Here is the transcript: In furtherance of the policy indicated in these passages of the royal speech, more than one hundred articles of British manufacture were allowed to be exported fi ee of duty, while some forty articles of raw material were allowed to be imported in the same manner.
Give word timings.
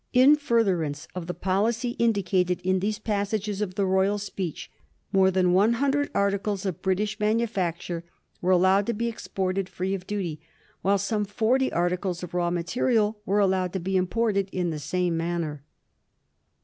In 0.13 0.35
furtherance 0.35 1.07
of 1.13 1.27
the 1.27 1.33
policy 1.35 1.91
indicated 1.99 2.59
in 2.61 2.79
these 2.79 2.97
passages 2.97 3.61
of 3.61 3.75
the 3.75 3.85
royal 3.85 4.17
speech, 4.17 4.71
more 5.11 5.29
than 5.29 5.53
one 5.53 5.73
hundred 5.73 6.09
articles 6.15 6.65
of 6.65 6.81
British 6.81 7.19
manufacture 7.19 8.03
were 8.41 8.49
allowed 8.49 8.87
to 8.87 8.95
be 8.95 9.07
exported 9.07 9.69
fi 9.69 9.83
ee 9.85 9.93
of 9.93 10.07
duty, 10.07 10.41
while 10.81 10.97
some 10.97 11.23
forty 11.23 11.71
articles 11.71 12.23
of 12.23 12.33
raw 12.33 12.49
material 12.49 13.19
were 13.27 13.37
allowed 13.37 13.73
to 13.73 13.79
be 13.79 13.95
imported 13.95 14.49
in 14.51 14.71
the 14.71 14.79
same 14.79 15.15
manner. 15.17 15.61